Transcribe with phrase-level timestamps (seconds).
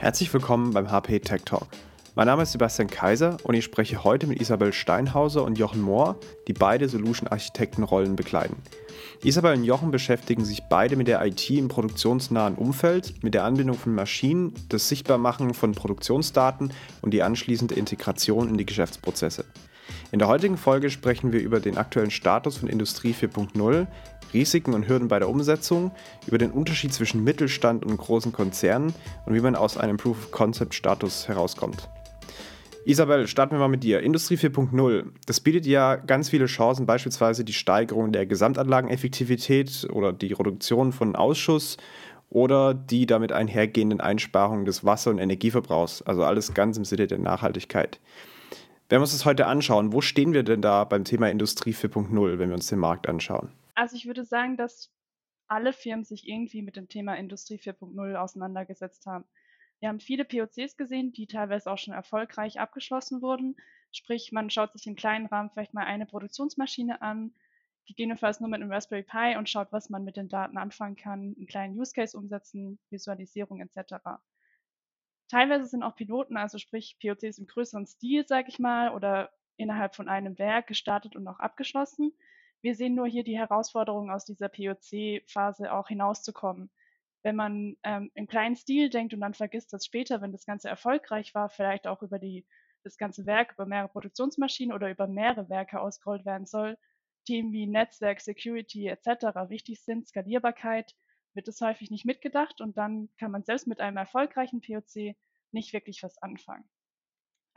[0.00, 1.66] Herzlich willkommen beim HP Tech Talk.
[2.14, 6.20] Mein Name ist Sebastian Kaiser und ich spreche heute mit Isabel Steinhauser und Jochen Mohr,
[6.46, 8.54] die beide Solution-Architekten-Rollen bekleiden.
[9.24, 13.76] Isabel und Jochen beschäftigen sich beide mit der IT im produktionsnahen Umfeld, mit der Anbindung
[13.76, 16.72] von Maschinen, das Sichtbarmachen von Produktionsdaten
[17.02, 19.46] und die anschließende Integration in die Geschäftsprozesse.
[20.12, 23.88] In der heutigen Folge sprechen wir über den aktuellen Status von Industrie 4.0,
[24.32, 25.90] Risiken und Hürden bei der Umsetzung,
[26.26, 28.94] über den Unterschied zwischen Mittelstand und großen Konzernen
[29.26, 31.88] und wie man aus einem Proof-of-Concept-Status herauskommt.
[32.84, 34.00] Isabel, starten wir mal mit dir.
[34.00, 40.32] Industrie 4.0, das bietet ja ganz viele Chancen, beispielsweise die Steigerung der Gesamtanlageneffektivität oder die
[40.32, 41.76] Reduktion von Ausschuss
[42.30, 46.02] oder die damit einhergehenden Einsparungen des Wasser- und Energieverbrauchs.
[46.02, 48.00] Also alles ganz im Sinne der Nachhaltigkeit.
[48.88, 52.38] Wenn wir uns das heute anschauen, wo stehen wir denn da beim Thema Industrie 4.0,
[52.38, 53.50] wenn wir uns den Markt anschauen?
[53.78, 54.92] Also ich würde sagen, dass
[55.46, 59.24] alle Firmen sich irgendwie mit dem Thema Industrie 4.0 auseinandergesetzt haben.
[59.78, 63.54] Wir haben viele POCs gesehen, die teilweise auch schon erfolgreich abgeschlossen wurden.
[63.92, 67.32] Sprich, man schaut sich im kleinen Rahmen vielleicht mal eine Produktionsmaschine an,
[67.86, 71.36] gegebenenfalls nur mit einem Raspberry Pi und schaut, was man mit den Daten anfangen kann,
[71.36, 74.18] einen kleinen Use Case umsetzen, Visualisierung etc.
[75.28, 79.94] Teilweise sind auch Piloten, also sprich POCs im größeren Stil, sage ich mal, oder innerhalb
[79.94, 82.12] von einem Werk gestartet und auch abgeschlossen.
[82.62, 86.70] Wir sehen nur hier die Herausforderung aus dieser POC-Phase auch hinauszukommen
[87.22, 90.68] wenn man ähm, im kleinen Stil denkt und dann vergisst, dass später, wenn das Ganze
[90.68, 92.46] erfolgreich war, vielleicht auch über die,
[92.84, 96.78] das ganze Werk, über mehrere Produktionsmaschinen oder über mehrere Werke ausgerollt werden soll,
[97.26, 99.48] Themen wie Netzwerk, Security etc.
[99.48, 100.94] wichtig sind, Skalierbarkeit,
[101.34, 105.14] wird es häufig nicht mitgedacht und dann kann man selbst mit einem erfolgreichen POC
[105.52, 106.68] nicht wirklich was anfangen.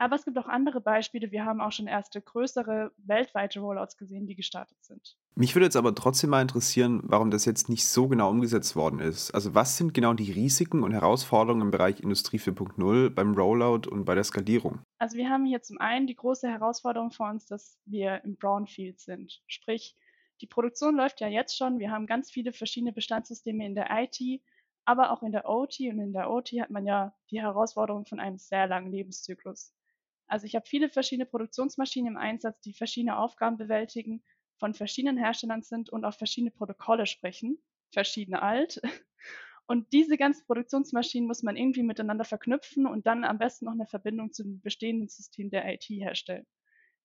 [0.02, 1.30] Aber es gibt auch andere Beispiele.
[1.30, 5.16] Wir haben auch schon erste größere weltweite Rollouts gesehen, die gestartet sind.
[5.36, 8.98] Mich würde jetzt aber trotzdem mal interessieren, warum das jetzt nicht so genau umgesetzt worden
[8.98, 9.30] ist.
[9.30, 14.04] Also was sind genau die Risiken und Herausforderungen im Bereich Industrie 4.0 beim Rollout und
[14.04, 14.80] bei der Skalierung?
[14.98, 18.98] Also wir haben hier zum einen die große Herausforderung vor uns, dass wir im Brownfield
[18.98, 19.40] sind.
[19.46, 19.94] Sprich,
[20.40, 21.78] die Produktion läuft ja jetzt schon.
[21.78, 24.42] Wir haben ganz viele verschiedene Bestandssysteme in der IT,
[24.84, 25.78] aber auch in der OT.
[25.82, 29.72] Und in der OT hat man ja die Herausforderung von einem sehr langen Lebenszyklus.
[30.32, 34.24] Also ich habe viele verschiedene Produktionsmaschinen im Einsatz, die verschiedene Aufgaben bewältigen,
[34.56, 37.62] von verschiedenen Herstellern sind und auch verschiedene Protokolle sprechen,
[37.92, 38.80] verschiedene alt.
[39.66, 43.86] Und diese ganzen Produktionsmaschinen muss man irgendwie miteinander verknüpfen und dann am besten noch eine
[43.86, 46.46] Verbindung zum bestehenden System der IT herstellen.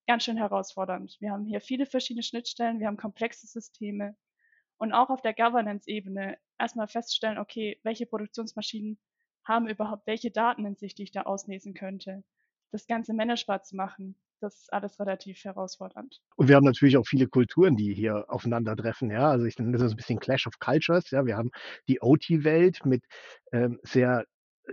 [0.08, 1.18] Ganz schön herausfordernd.
[1.20, 4.16] Wir haben hier viele verschiedene Schnittstellen, wir haben komplexe Systeme
[4.78, 8.98] und auch auf der Governance-Ebene erstmal feststellen, okay, welche Produktionsmaschinen
[9.44, 12.24] haben überhaupt welche Daten in sich, die ich da auslesen könnte
[12.72, 16.22] das Ganze managebar zu machen, das ist alles relativ herausfordernd.
[16.36, 19.10] Und wir haben natürlich auch viele Kulturen, die hier aufeinandertreffen.
[19.10, 21.10] Ja, also ich nenne das ein bisschen Clash of Cultures.
[21.10, 21.50] Ja, wir haben
[21.88, 23.04] die OT-Welt mit
[23.52, 24.26] ähm, sehr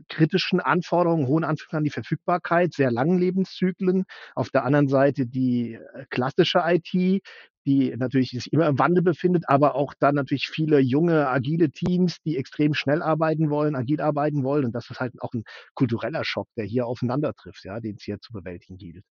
[0.09, 4.05] kritischen Anforderungen, hohen Anforderungen an die Verfügbarkeit, sehr langen Lebenszyklen.
[4.35, 7.23] Auf der anderen Seite die äh, klassische IT,
[7.67, 12.21] die natürlich sich immer im Wandel befindet, aber auch dann natürlich viele junge, agile Teams,
[12.23, 14.67] die extrem schnell arbeiten wollen, agil arbeiten wollen.
[14.67, 15.45] Und das ist halt auch ein
[15.75, 19.05] kultureller Schock, der hier aufeinander trifft, ja, den es hier zu bewältigen gilt.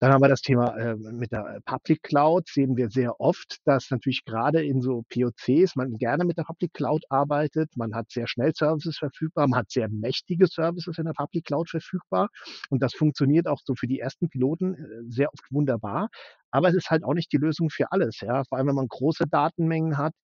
[0.00, 2.46] Dann haben wir das Thema äh, mit der äh, Public Cloud.
[2.48, 6.72] Sehen wir sehr oft, dass natürlich gerade in so POCs man gerne mit der Public
[6.72, 7.76] Cloud arbeitet.
[7.76, 11.68] Man hat sehr schnell Services verfügbar, man hat sehr mächtige Services in der Public Cloud
[11.68, 12.28] verfügbar.
[12.70, 16.08] Und das funktioniert auch so für die ersten Piloten äh, sehr oft wunderbar.
[16.50, 18.20] Aber es ist halt auch nicht die Lösung für alles.
[18.20, 18.44] Ja?
[18.48, 20.14] Vor allem, wenn man große Datenmengen hat,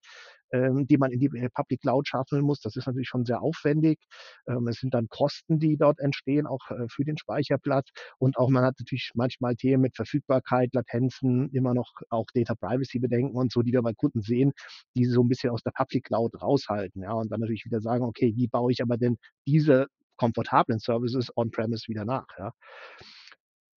[0.54, 2.60] ähm, die man in die äh, Public Cloud schaffen muss.
[2.60, 3.98] Das ist natürlich schon sehr aufwendig.
[4.46, 7.88] Ähm, es sind dann Kosten, die dort entstehen, auch äh, für den Speicherplatz.
[8.18, 13.00] Und auch man hat natürlich manchmal Themen mit Verfügbarkeit, Latenzen, immer noch auch Data Privacy
[13.00, 14.52] Bedenken und so, die wir bei Kunden sehen,
[14.96, 17.02] die so ein bisschen aus der Public Cloud raushalten.
[17.02, 19.16] Ja, und dann natürlich wieder sagen, okay, wie baue ich aber denn
[19.46, 22.26] diese komfortablen Services on-premise wieder nach?
[22.38, 22.52] Ja.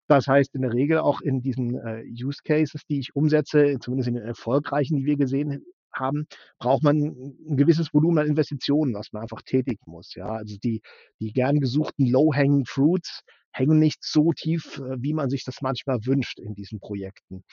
[0.08, 4.08] Das heißt in der Regel auch in diesen äh, Use Cases, die ich umsetze, zumindest
[4.08, 5.66] in den erfolgreichen, die wir gesehen
[6.00, 6.28] haben,
[6.60, 10.16] braucht man ein gewisses Volumen an Investitionen, was man einfach tätigen muss.
[10.16, 10.82] Ja, also die,
[11.20, 13.24] die gern gesuchten Low-Hanging Fruits
[13.58, 17.44] hängen nicht so tief, äh, wie man sich das manchmal wünscht in diesen Projekten.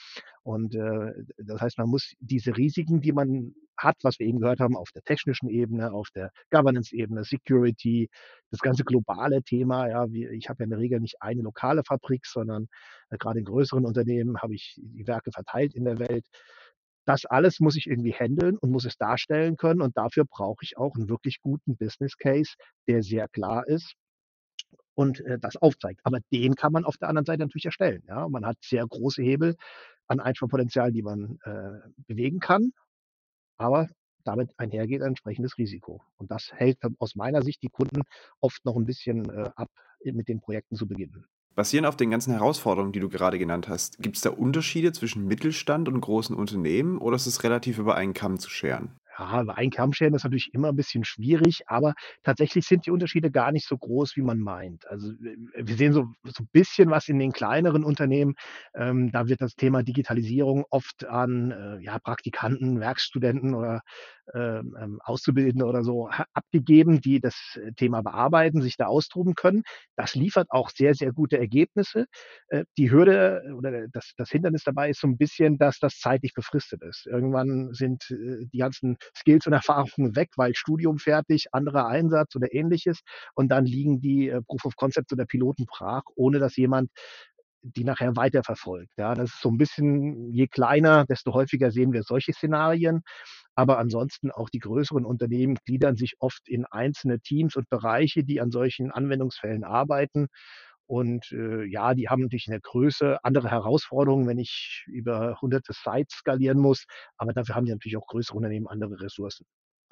[0.43, 4.59] Und äh, das heißt, man muss diese Risiken, die man hat, was wir eben gehört
[4.59, 8.09] haben, auf der technischen Ebene, auf der Governance-Ebene, Security,
[8.51, 9.89] das ganze globale Thema.
[9.89, 12.67] Ja, wie, ich habe ja in der Regel nicht eine lokale Fabrik, sondern
[13.09, 16.25] äh, gerade in größeren Unternehmen habe ich die Werke verteilt in der Welt.
[17.05, 19.81] Das alles muss ich irgendwie handeln und muss es darstellen können.
[19.81, 22.53] Und dafür brauche ich auch einen wirklich guten Business Case,
[22.87, 23.95] der sehr klar ist
[24.95, 26.01] und äh, das aufzeigt.
[26.03, 28.03] Aber den kann man auf der anderen Seite natürlich erstellen.
[28.07, 28.27] Ja?
[28.27, 29.55] Man hat sehr große Hebel
[30.07, 32.71] an Einsparpotenzial, die man äh, bewegen kann.
[33.57, 33.87] Aber
[34.23, 36.01] damit einhergeht ein entsprechendes Risiko.
[36.17, 38.01] Und das hält aus meiner Sicht die Kunden
[38.39, 39.69] oft noch ein bisschen äh, ab,
[40.03, 41.25] mit den Projekten zu beginnen.
[41.55, 45.25] Basierend auf den ganzen Herausforderungen, die du gerade genannt hast, gibt es da Unterschiede zwischen
[45.25, 48.99] Mittelstand und großen Unternehmen oder ist es relativ über einen Kamm zu scheren?
[49.17, 51.93] Ja, über einen Kamm scheren ist natürlich immer ein bisschen schwierig, aber
[52.23, 54.85] tatsächlich sind die Unterschiede gar nicht so groß, wie man meint.
[54.89, 58.33] Also, wir sehen so so 'n bisschen was in den kleineren Unternehmen.
[58.73, 63.81] Ähm, da wird das Thema Digitalisierung oft an, äh, ja, Praktikanten, Werkstudenten oder,
[64.33, 69.63] ähm, ähm, Auszubildende oder so abgegeben, die das äh, Thema bearbeiten, sich da austoben können.
[69.95, 72.05] Das liefert auch sehr, sehr gute Ergebnisse.
[72.49, 76.33] Äh, die Hürde oder das das Hindernis dabei ist so ein bisschen, dass das zeitlich
[76.33, 77.05] befristet ist.
[77.05, 82.53] Irgendwann sind, äh, die ganzen Skills und Erfahrungen weg, weil Studium fertig, anderer Einsatz oder
[82.53, 83.01] Ähnliches
[83.35, 86.89] und dann liegen die, äh, Proof of Concepts oder Piloten brach, ohne dass jemand
[87.75, 88.91] die nachher weiterverfolgt.
[88.97, 93.01] Ja, das ist so ein bisschen je kleiner, desto häufiger sehen wir solche Szenarien.
[93.55, 98.41] Aber ansonsten auch die größeren Unternehmen gliedern sich oft in einzelne Teams und Bereiche, die
[98.41, 100.27] an solchen Anwendungsfällen arbeiten.
[100.87, 105.73] Und, äh, ja, die haben natürlich in der Größe andere Herausforderungen, wenn ich über hunderte
[105.73, 106.85] Sites skalieren muss,
[107.17, 109.45] aber dafür haben die natürlich auch größere Unternehmen andere Ressourcen.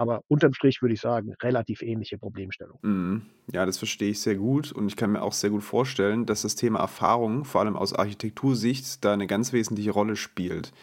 [0.04, 2.78] Aber unterm Strich würde ich sagen, relativ ähnliche Problemstellung.
[2.82, 3.22] Mhm.
[3.54, 6.42] Ja, das verstehe ich sehr gut und ich kann mir auch sehr gut vorstellen, dass
[6.42, 10.74] das Thema Erfahrung, vor allem aus Architektursicht, da eine ganz wesentliche Rolle spielt.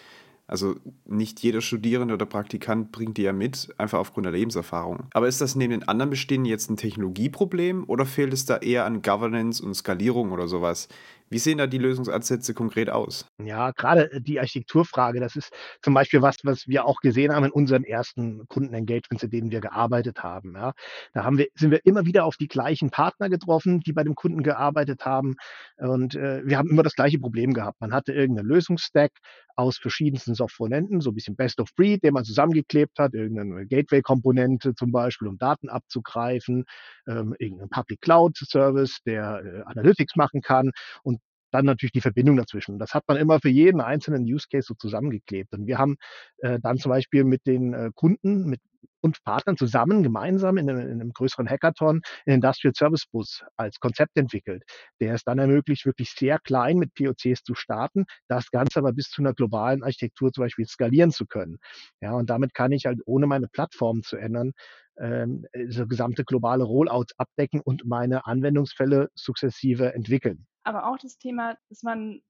[0.46, 5.04] Also nicht jeder Studierende oder Praktikant bringt die ja mit, einfach aufgrund der Lebenserfahrung.
[5.12, 8.86] Aber ist das neben den anderen Bestehen jetzt ein Technologieproblem oder fehlt es da eher
[8.86, 10.88] an Governance und Skalierung oder sowas?
[11.30, 13.26] Wie sehen da die Lösungsansätze konkret aus?
[13.40, 17.44] Ja, gerade äh, die Architekturfrage, das ist zum Beispiel was, was wir auch gesehen haben
[17.44, 20.72] in unseren ersten Kundenengagements, in denen wir gearbeitet haben, ja.
[21.12, 24.16] Da haben wir sind wir immer wieder auf die gleichen Partner getroffen, die bei dem
[24.16, 25.36] Kunden gearbeitet haben
[25.76, 27.80] und, äh, wir haben immer das gleiche Problem gehabt.
[27.80, 29.12] Man hatte irgendeinen Lösungsstack
[29.60, 34.74] aus verschiedensten Softkomponenten, so ein bisschen Best of Breed, den man zusammengeklebt hat, irgendeine Gateway-Komponente
[34.74, 36.64] zum Beispiel, um Daten abzugreifen,
[37.06, 40.70] ähm, irgend Public Cloud Service, der, äh, Analytics machen kann
[41.02, 41.20] und
[41.50, 42.78] dann natürlich die Verbindung dazwischen.
[42.78, 45.52] Das hat man immer für jeden einzelnen Use Case so zusammengeklebt.
[45.52, 45.96] Und wir haben
[46.38, 48.60] äh, dann zum Beispiel mit den äh, Kunden mit,
[49.00, 53.78] und Partnern zusammen gemeinsam in einem, in einem größeren Hackathon einen Industrial Service Bus als
[53.80, 54.64] Konzept entwickelt,
[55.00, 59.10] der es dann ermöglicht, wirklich sehr klein mit POCs zu starten, das Ganze aber bis
[59.10, 61.58] zu einer globalen Architektur zum Beispiel skalieren zu können.
[62.00, 64.52] Ja, und damit kann ich halt, ohne meine Plattform zu ändern,
[64.98, 71.56] ähm, so gesamte globale Rollouts abdecken und meine Anwendungsfälle sukzessive entwickeln aber auch das Thema,
[71.68, 72.22] dass man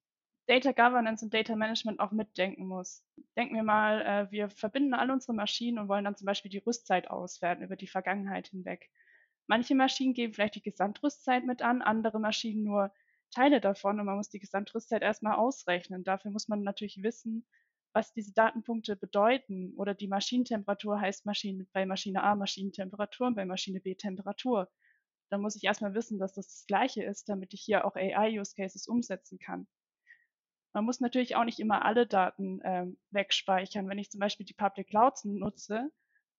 [0.50, 3.04] Data Governance und Data Management auch mitdenken muss.
[3.36, 6.58] Denken wir mal, äh, wir verbinden alle unsere Maschinen und wollen dann zum Beispiel die
[6.58, 8.90] Rüstzeit auswerten über die Vergangenheit hinweg.
[9.46, 12.92] Manche Maschinen geben vielleicht die Gesamtrüstzeit mit an, andere Maschinen nur
[13.30, 16.02] Teile davon und man muss die Gesamtrüstzeit erstmal ausrechnen.
[16.02, 17.46] Dafür muss man natürlich wissen,
[17.92, 19.72] was diese Datenpunkte bedeuten.
[19.76, 24.68] Oder die Maschinentemperatur heißt Maschine, bei Maschine A Maschinentemperatur und bei Maschine B Temperatur
[25.30, 28.88] dann muss ich erstmal wissen, dass das das Gleiche ist, damit ich hier auch AI-Use-Cases
[28.88, 29.68] umsetzen kann.
[30.72, 33.88] Man muss natürlich auch nicht immer alle Daten ähm, wegspeichern.
[33.88, 35.90] Wenn ich zum Beispiel die Public Clouds nutze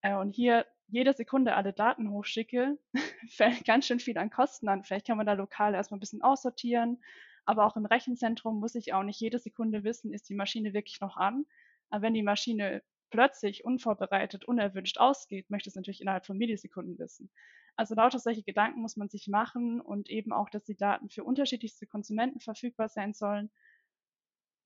[0.02, 2.78] äh, und hier jede Sekunde alle Daten hochschicke,
[3.30, 4.84] fällt ganz schön viel an Kosten an.
[4.84, 7.02] Vielleicht kann man da lokal erstmal ein bisschen aussortieren.
[7.46, 11.02] Aber auch im Rechenzentrum muss ich auch nicht jede Sekunde wissen, ist die Maschine wirklich
[11.02, 11.46] noch an.
[11.90, 17.30] Aber wenn die Maschine plötzlich unvorbereitet, unerwünscht ausgeht, möchte es natürlich innerhalb von Millisekunden wissen.
[17.76, 21.24] Also lauter solche Gedanken muss man sich machen und eben auch, dass die Daten für
[21.24, 23.50] unterschiedlichste Konsumenten verfügbar sein sollen.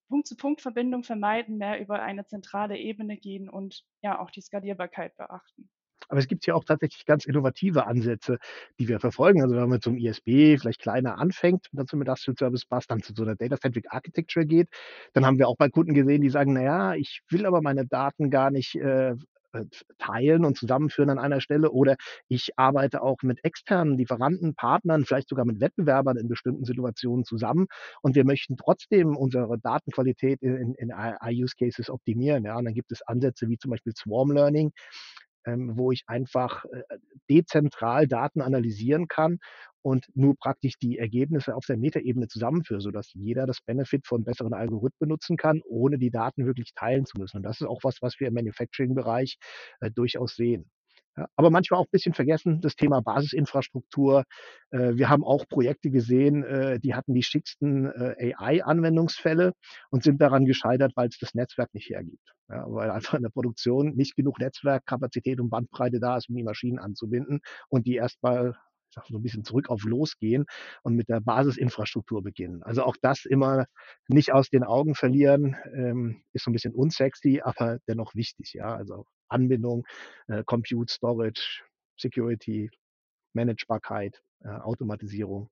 [0.09, 5.69] Punkt-zu-Punkt-Verbindung vermeiden, mehr über eine zentrale Ebene gehen und ja auch die Skalierbarkeit beachten.
[6.09, 8.37] Aber es gibt ja auch tatsächlich ganz innovative Ansätze,
[8.79, 9.41] die wir verfolgen.
[9.41, 13.13] Also wenn man einem ISB vielleicht kleiner anfängt, dann zum Industrial Service Bus, dann zu
[13.15, 14.69] so einer Data-Centric Architecture geht,
[15.13, 18.29] dann haben wir auch bei Kunden gesehen, die sagen, naja, ich will aber meine Daten
[18.29, 19.15] gar nicht äh,
[19.97, 21.95] teilen und zusammenführen an einer Stelle oder
[22.27, 27.67] ich arbeite auch mit externen Lieferanten, Partnern, vielleicht sogar mit Wettbewerbern in bestimmten Situationen zusammen
[28.01, 32.45] und wir möchten trotzdem unsere Datenqualität in, in AI-Use-Cases optimieren.
[32.45, 34.71] Ja, und dann gibt es Ansätze wie zum Beispiel Swarm Learning,
[35.45, 36.81] ähm, wo ich einfach äh,
[37.29, 39.39] dezentral Daten analysieren kann
[39.85, 44.55] und nur praktisch die Ergebnisse auf der Metaebene zusammenführe, sodass jeder das Benefit von besseren
[44.55, 47.37] Algorithmen nutzen kann, ohne die Daten wirklich teilen zu müssen.
[47.37, 49.37] Und das ist auch was, was wir im Manufacturing-Bereich
[49.81, 50.71] äh, durchaus sehen.
[51.15, 54.23] Ja, aber manchmal auch ein bisschen vergessen, das Thema Basisinfrastruktur.
[54.71, 59.53] Äh, wir haben auch Projekte gesehen, äh, die hatten die schicksten äh, AI-Anwendungsfälle
[59.91, 62.33] und sind daran gescheitert, weil es das Netzwerk nicht hergibt.
[62.49, 66.43] Ja, weil einfach in der Produktion nicht genug Netzwerkkapazität und Bandbreite da ist, um die
[66.43, 68.55] Maschinen anzubinden und die erstmal
[69.07, 70.45] so ein bisschen zurück auf losgehen
[70.83, 72.63] und mit der Basisinfrastruktur beginnen.
[72.63, 73.65] Also auch das immer
[74.07, 78.53] nicht aus den Augen verlieren, ähm, ist so ein bisschen unsexy, aber dennoch wichtig.
[78.53, 79.85] Ja, also Anbindung,
[80.27, 81.63] äh, Compute, Storage,
[81.97, 82.69] Security,
[83.33, 85.49] Managebarkeit, äh, Automatisierung.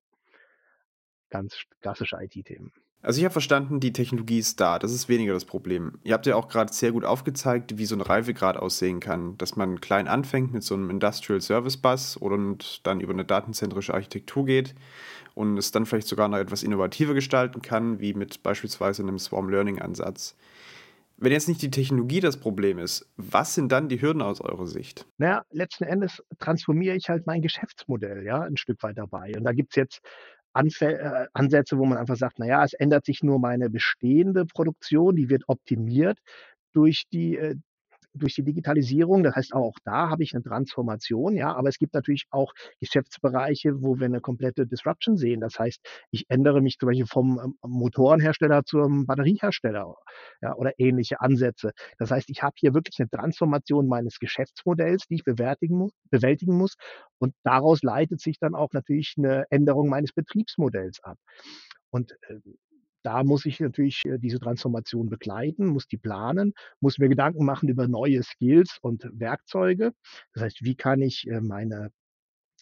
[1.29, 2.71] Ganz klassische IT-Themen.
[3.03, 4.79] Also ich habe verstanden, die Technologie ist da.
[4.79, 5.99] Das ist weniger das Problem.
[6.03, 9.37] Ihr habt ja auch gerade sehr gut aufgezeigt, wie so ein Reifegrad aussehen kann.
[9.37, 13.93] Dass man klein anfängt mit so einem Industrial Service Bus und dann über eine datenzentrische
[13.93, 14.73] Architektur geht
[15.35, 19.49] und es dann vielleicht sogar noch etwas innovativer gestalten kann, wie mit beispielsweise einem Swarm
[19.49, 20.37] Learning Ansatz.
[21.17, 24.65] Wenn jetzt nicht die Technologie das Problem ist, was sind dann die Hürden aus eurer
[24.65, 25.05] Sicht?
[25.17, 29.33] Naja, letzten Endes transformiere ich halt mein Geschäftsmodell, ja, ein Stück weit dabei.
[29.37, 30.01] Und da gibt es jetzt
[30.53, 34.45] Anfä äh, Ansätze, wo man einfach sagt, na ja, es ändert sich nur meine bestehende
[34.45, 36.19] Produktion, die wird optimiert
[36.73, 37.55] durch die äh,
[38.13, 39.23] durch die Digitalisierung.
[39.23, 43.81] Das heißt, auch da habe ich eine Transformation, ja, aber es gibt natürlich auch Geschäftsbereiche,
[43.81, 45.41] wo wir eine komplette Disruption sehen.
[45.41, 49.95] Das heißt, ich ändere mich zum Beispiel vom ähm, Motorenhersteller zum Batteriehersteller
[50.41, 51.71] ja, oder ähnliche Ansätze.
[51.97, 56.57] Das heißt, ich habe hier wirklich eine Transformation meines Geschäftsmodells, die ich bewältigen muss, bewältigen
[56.57, 56.75] muss.
[57.19, 61.17] Und daraus leitet sich dann auch natürlich eine Änderung meines Betriebsmodells ab.
[61.89, 62.39] Und äh,
[63.03, 67.69] da muss ich natürlich äh, diese Transformation begleiten, muss die planen, muss mir Gedanken machen
[67.69, 69.91] über neue Skills und Werkzeuge.
[70.33, 71.91] Das heißt, wie kann ich äh, meine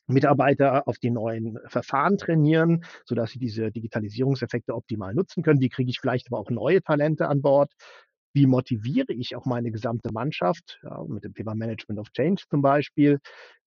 [0.07, 5.61] Mitarbeiter auf die neuen Verfahren trainieren, sodass sie diese Digitalisierungseffekte optimal nutzen können?
[5.61, 7.71] Wie kriege ich vielleicht aber auch neue Talente an Bord?
[8.33, 12.61] Wie motiviere ich auch meine gesamte Mannschaft, ja, mit dem Thema Management of Change zum
[12.61, 13.19] Beispiel,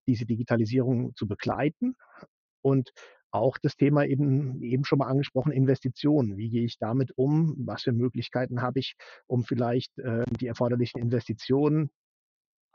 [0.07, 1.95] diese Digitalisierung zu begleiten?
[2.61, 2.91] Und
[3.35, 6.37] auch das Thema eben, eben schon mal angesprochen, Investitionen.
[6.37, 7.55] Wie gehe ich damit um?
[7.57, 8.95] Was für Möglichkeiten habe ich,
[9.27, 11.89] um vielleicht äh, die erforderlichen Investitionen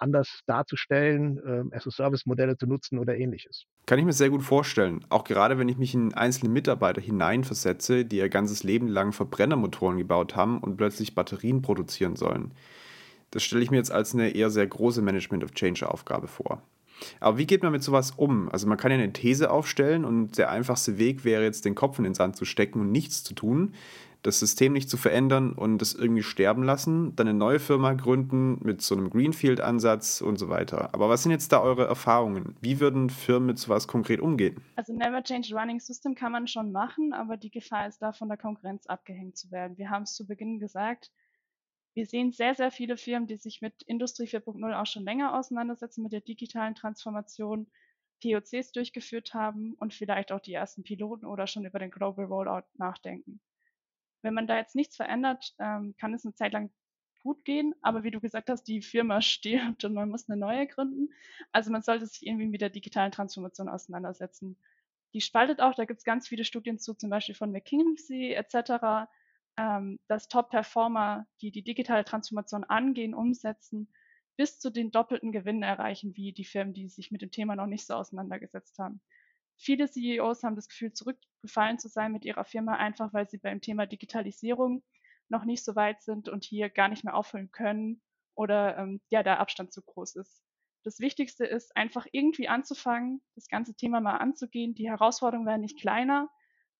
[0.00, 1.38] anders darzustellen,
[1.72, 3.66] äh, as-a-Service-Modelle zu nutzen oder ähnliches.
[3.86, 5.04] Kann ich mir sehr gut vorstellen.
[5.08, 9.98] Auch gerade wenn ich mich in einzelne Mitarbeiter hineinversetze, die ihr ganzes Leben lang Verbrennermotoren
[9.98, 12.52] gebaut haben und plötzlich Batterien produzieren sollen.
[13.30, 16.62] Das stelle ich mir jetzt als eine eher sehr große Management of Change-Aufgabe vor.
[17.20, 18.48] Aber wie geht man mit sowas um?
[18.50, 21.98] Also man kann ja eine These aufstellen und der einfachste Weg wäre jetzt den Kopf
[21.98, 23.74] in den Sand zu stecken und nichts zu tun,
[24.22, 28.58] das System nicht zu verändern und das irgendwie sterben lassen, dann eine neue Firma gründen
[28.62, 30.90] mit so einem Greenfield-Ansatz und so weiter.
[30.92, 32.56] Aber was sind jetzt da eure Erfahrungen?
[32.60, 34.60] Wie würden Firmen mit sowas konkret umgehen?
[34.76, 38.28] Also Never Change Running System kann man schon machen, aber die Gefahr ist da von
[38.28, 39.78] der Konkurrenz abgehängt zu werden.
[39.78, 41.10] Wir haben es zu Beginn gesagt,
[41.94, 46.02] wir sehen sehr, sehr viele Firmen, die sich mit Industrie 4.0 auch schon länger auseinandersetzen,
[46.02, 47.66] mit der digitalen Transformation,
[48.22, 52.66] POCs durchgeführt haben und vielleicht auch die ersten Piloten oder schon über den Global Rollout
[52.74, 53.40] nachdenken.
[54.22, 56.70] Wenn man da jetzt nichts verändert, ähm, kann es eine Zeit lang
[57.22, 60.66] gut gehen, aber wie du gesagt hast, die Firma stirbt und man muss eine neue
[60.66, 61.12] gründen.
[61.52, 64.56] Also man sollte sich irgendwie mit der digitalen Transformation auseinandersetzen.
[65.12, 69.08] Die spaltet auch, da gibt es ganz viele Studien zu, zum Beispiel von McKinsey etc.,
[69.60, 73.92] ähm, dass Top-Performer, die die digitale Transformation angehen, umsetzen,
[74.36, 77.66] bis zu den doppelten Gewinnen erreichen, wie die Firmen, die sich mit dem Thema noch
[77.66, 79.02] nicht so auseinandergesetzt haben.
[79.58, 83.60] Viele CEOs haben das Gefühl, zurückgefallen zu sein mit ihrer Firma, einfach weil sie beim
[83.60, 84.82] Thema Digitalisierung
[85.28, 88.00] noch nicht so weit sind und hier gar nicht mehr aufholen können
[88.34, 90.42] oder ähm, ja, der Abstand zu groß ist.
[90.84, 94.74] Das Wichtigste ist einfach irgendwie anzufangen, das ganze Thema mal anzugehen.
[94.74, 96.30] Die Herausforderungen werden nicht kleiner.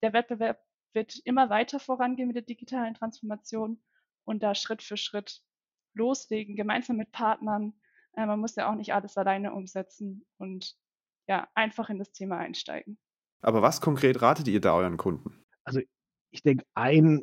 [0.03, 0.59] Der Wettbewerb
[0.93, 3.81] wird immer weiter vorangehen mit der digitalen Transformation
[4.25, 5.43] und da Schritt für Schritt
[5.95, 7.75] loslegen, gemeinsam mit Partnern.
[8.17, 10.77] Äh, man muss ja auch nicht alles alleine umsetzen und
[11.27, 12.99] ja, einfach in das Thema einsteigen.
[13.41, 15.45] Aber was konkret ratet ihr da euren Kunden?
[15.65, 15.81] Also
[16.31, 17.23] ich denke, ein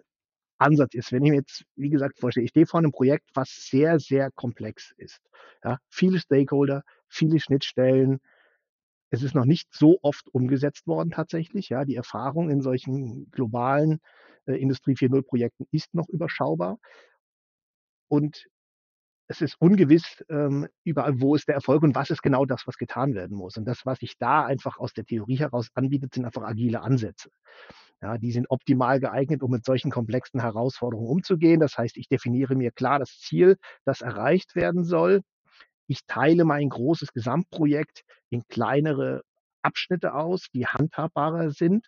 [0.57, 3.49] Ansatz ist, wenn ich mir jetzt, wie gesagt, vorstelle, ich stehe vor einem Projekt, was
[3.49, 5.21] sehr, sehr komplex ist.
[5.63, 8.19] Ja, viele Stakeholder, viele Schnittstellen,
[9.09, 11.69] es ist noch nicht so oft umgesetzt worden tatsächlich.
[11.69, 13.99] Ja, die Erfahrung in solchen globalen
[14.45, 16.77] äh, Industrie 4.0 Projekten ist noch überschaubar.
[18.09, 18.47] Und
[19.29, 22.77] es ist ungewiss ähm, überall, wo ist der Erfolg und was ist genau das, was
[22.77, 23.57] getan werden muss.
[23.57, 27.29] Und das, was sich da einfach aus der Theorie heraus anbietet, sind einfach agile Ansätze.
[28.01, 31.59] Ja, die sind optimal geeignet, um mit solchen komplexen Herausforderungen umzugehen.
[31.59, 35.23] Das heißt, ich definiere mir klar das Ziel, das erreicht werden soll
[35.87, 39.23] ich teile mein großes Gesamtprojekt in kleinere
[39.61, 41.87] Abschnitte aus, die handhabbarer sind,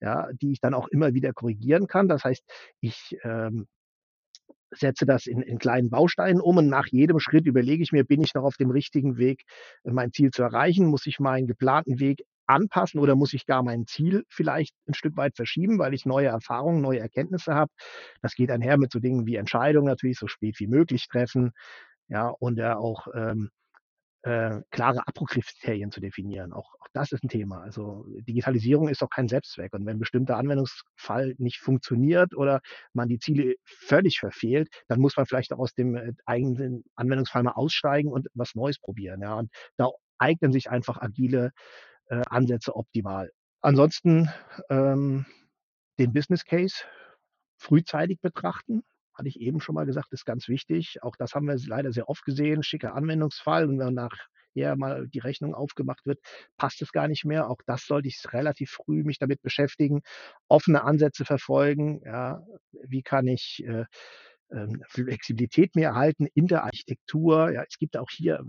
[0.00, 2.08] ja, die ich dann auch immer wieder korrigieren kann.
[2.08, 2.42] Das heißt,
[2.80, 3.66] ich ähm,
[4.72, 8.22] setze das in, in kleinen Bausteinen um und nach jedem Schritt überlege ich mir, bin
[8.22, 9.42] ich noch auf dem richtigen Weg,
[9.84, 10.86] mein Ziel zu erreichen?
[10.86, 15.16] Muss ich meinen geplanten Weg anpassen oder muss ich gar mein Ziel vielleicht ein Stück
[15.16, 17.70] weit verschieben, weil ich neue Erfahrungen, neue Erkenntnisse habe?
[18.22, 21.52] Das geht einher mit so Dingen wie Entscheidungen natürlich so spät wie möglich treffen,
[22.08, 23.50] ja, und ja auch ähm,
[24.22, 26.52] äh, klare Abbruchkriterien zu definieren.
[26.52, 27.60] Auch, auch das ist ein Thema.
[27.62, 29.72] Also Digitalisierung ist auch kein Selbstzweck.
[29.72, 32.60] Und wenn ein bestimmter Anwendungsfall nicht funktioniert oder
[32.92, 37.42] man die Ziele völlig verfehlt, dann muss man vielleicht auch aus dem äh, eigenen Anwendungsfall
[37.42, 39.22] mal aussteigen und was Neues probieren.
[39.22, 39.34] Ja.
[39.34, 41.50] Und da eignen sich einfach agile
[42.06, 43.32] äh, Ansätze optimal.
[43.60, 44.30] Ansonsten
[44.70, 45.26] ähm,
[45.98, 46.84] den Business Case
[47.58, 48.82] frühzeitig betrachten
[49.22, 51.00] hatte ich eben schon mal gesagt, ist ganz wichtig.
[51.02, 52.64] Auch das haben wir leider sehr oft gesehen.
[52.64, 56.18] Schicker Anwendungsfall und wenn nachher mal die Rechnung aufgemacht wird,
[56.56, 57.48] passt es gar nicht mehr.
[57.48, 60.00] Auch das sollte ich relativ früh mich damit beschäftigen,
[60.48, 62.00] offene Ansätze verfolgen.
[62.04, 63.84] Ja, wie kann ich äh,
[64.50, 67.52] ähm, Flexibilität mehr erhalten in der Architektur?
[67.52, 68.44] Ja, es gibt auch hier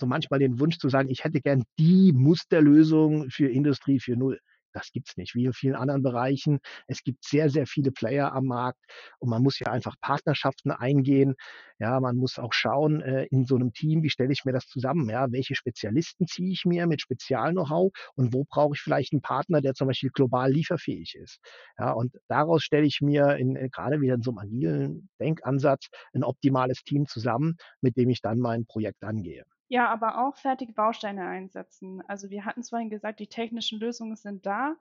[0.00, 4.38] so manchmal den Wunsch zu sagen, ich hätte gern die Musterlösung für Industrie 4.0.
[4.76, 6.58] Das gibt es nicht, wie in vielen anderen Bereichen.
[6.86, 8.78] Es gibt sehr, sehr viele Player am Markt
[9.18, 11.34] und man muss ja einfach Partnerschaften eingehen.
[11.78, 14.66] Ja, man muss auch schauen äh, in so einem Team, wie stelle ich mir das
[14.66, 15.08] zusammen?
[15.08, 19.60] Ja, welche Spezialisten ziehe ich mir mit Spezial-Know-how und wo brauche ich vielleicht einen Partner,
[19.62, 21.38] der zum Beispiel global lieferfähig ist?
[21.78, 25.88] Ja, und daraus stelle ich mir in, äh, gerade wieder in so einem agilen Denkansatz
[26.12, 29.44] ein optimales Team zusammen, mit dem ich dann mein Projekt angehe.
[29.68, 32.02] Ja, aber auch fertige Bausteine einsetzen.
[32.08, 34.76] Also wir hatten vorhin gesagt, die technischen Lösungen sind da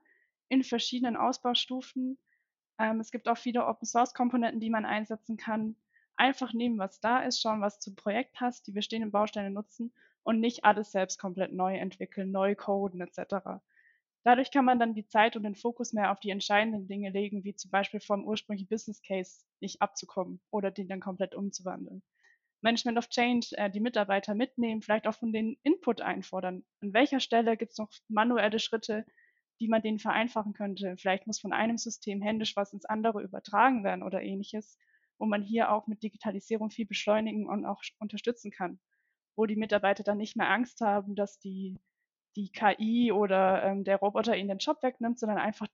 [0.49, 2.17] in verschiedenen Ausbaustufen.
[2.79, 5.75] Ähm, es gibt auch viele Open-Source-Komponenten, die man einsetzen kann.
[6.17, 10.39] Einfach nehmen, was da ist, schauen, was zum Projekt passt, die bestehenden Bausteine nutzen und
[10.39, 13.61] nicht alles selbst komplett neu entwickeln, neu coden etc.
[14.23, 17.43] Dadurch kann man dann die Zeit und den Fokus mehr auf die entscheidenden Dinge legen,
[17.43, 22.03] wie zum Beispiel vom ursprünglichen Business Case nicht abzukommen oder den dann komplett umzuwandeln.
[22.61, 26.65] Management of Change äh, die Mitarbeiter mitnehmen, vielleicht auch von denen Input einfordern.
[26.81, 29.05] An welcher Stelle gibt es noch manuelle Schritte,
[29.59, 30.95] die man denen vereinfachen könnte?
[30.97, 34.77] Vielleicht muss von einem System händisch was ins andere übertragen werden oder ähnliches,
[35.17, 38.79] wo man hier auch mit Digitalisierung viel beschleunigen und auch unterstützen kann,
[39.35, 41.77] wo die Mitarbeiter dann nicht mehr Angst haben, dass die,
[42.35, 45.67] die KI oder ähm, der Roboter ihnen den Job wegnimmt, sondern einfach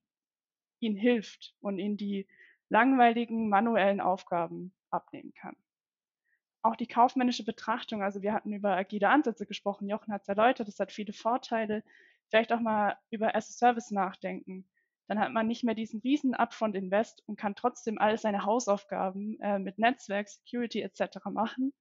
[0.80, 2.28] ihnen hilft und ihnen die
[2.70, 5.56] langweiligen manuellen Aufgaben abnehmen kann
[6.62, 10.68] auch die kaufmännische Betrachtung, also wir hatten über agile Ansätze gesprochen, Jochen hat es erläutert,
[10.68, 11.84] das hat viele Vorteile.
[12.30, 14.68] Vielleicht auch mal über as a Service nachdenken.
[15.08, 19.38] Dann hat man nicht mehr diesen riesen Upfront Invest und kann trotzdem all seine Hausaufgaben
[19.42, 21.18] äh, mit Netzwerk, Security etc.
[21.32, 21.74] machen,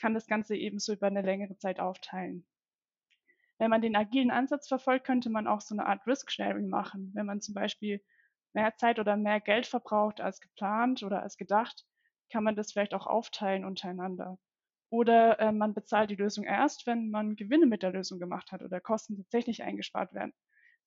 [0.00, 2.44] kann das Ganze ebenso über eine längere Zeit aufteilen.
[3.58, 7.12] Wenn man den agilen Ansatz verfolgt, könnte man auch so eine Art Risk-Sharing machen.
[7.14, 8.02] Wenn man zum Beispiel
[8.52, 11.86] mehr Zeit oder mehr Geld verbraucht als geplant oder als gedacht,
[12.30, 14.38] kann man das vielleicht auch aufteilen untereinander.
[14.90, 18.62] Oder äh, man bezahlt die Lösung erst, wenn man Gewinne mit der Lösung gemacht hat
[18.62, 20.32] oder Kosten tatsächlich eingespart werden.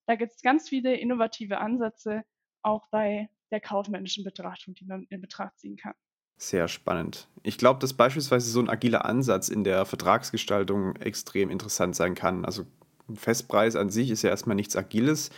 [0.06, 2.24] Da gibt es ganz viele innovative Ansätze,
[2.62, 5.94] auch bei der kaufmännischen Betrachtung, die man in Betracht ziehen kann.
[6.38, 7.28] Sehr spannend.
[7.44, 12.46] Ich glaube, dass beispielsweise so ein agiler Ansatz in der Vertragsgestaltung extrem interessant sein kann.
[12.46, 12.66] Also
[13.10, 15.32] ein Festpreis an sich ist ja erstmal nichts Agiles,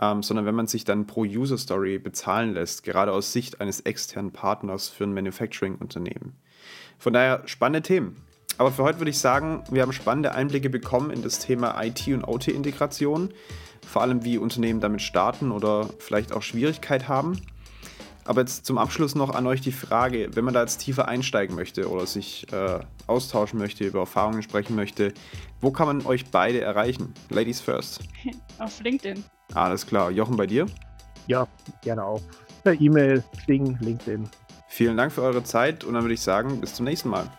[0.00, 3.80] ähm, sondern wenn man sich dann pro User Story bezahlen lässt, gerade aus Sicht eines
[3.80, 6.36] externen Partners für ein Manufacturing-Unternehmen.
[6.98, 8.16] Von daher spannende Themen.
[8.58, 12.08] Aber für heute würde ich sagen, wir haben spannende Einblicke bekommen in das Thema IT-
[12.08, 13.32] und OT-Integration,
[13.86, 17.40] vor allem wie Unternehmen damit starten oder vielleicht auch Schwierigkeit haben.
[18.28, 21.56] Aber jetzt zum Abschluss noch an euch die Frage, wenn man da jetzt tiefer einsteigen
[21.56, 25.14] möchte oder sich äh, austauschen möchte, über Erfahrungen sprechen möchte,
[25.62, 27.14] wo kann man euch beide erreichen?
[27.30, 28.00] Ladies first.
[28.58, 29.24] Auf LinkedIn.
[29.54, 30.10] Alles klar.
[30.10, 30.66] Jochen, bei dir?
[31.26, 31.48] Ja,
[31.80, 32.20] gerne auch.
[32.64, 34.28] Per E-Mail, Xing, LinkedIn.
[34.68, 37.30] Vielen Dank für eure Zeit und dann würde ich sagen, bis zum nächsten Mal.